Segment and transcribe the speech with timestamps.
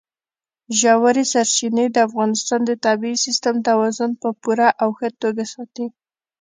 [0.79, 5.85] ژورې سرچینې د افغانستان د طبعي سیسټم توازن په پوره او ښه توګه ساتي.